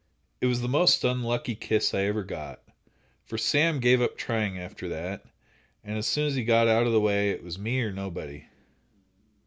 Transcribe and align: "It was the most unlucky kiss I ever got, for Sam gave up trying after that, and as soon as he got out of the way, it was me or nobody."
"It 0.41 0.47
was 0.47 0.61
the 0.61 0.67
most 0.67 1.03
unlucky 1.03 1.53
kiss 1.53 1.93
I 1.93 2.05
ever 2.05 2.23
got, 2.23 2.63
for 3.23 3.37
Sam 3.37 3.79
gave 3.79 4.01
up 4.01 4.17
trying 4.17 4.57
after 4.57 4.89
that, 4.89 5.23
and 5.83 5.95
as 5.95 6.07
soon 6.07 6.25
as 6.25 6.33
he 6.33 6.43
got 6.43 6.67
out 6.67 6.87
of 6.87 6.91
the 6.91 6.99
way, 6.99 7.29
it 7.29 7.43
was 7.43 7.59
me 7.59 7.81
or 7.83 7.91
nobody." 7.91 8.47